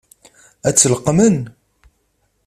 [0.67, 1.37] Ad tt-leqqmen?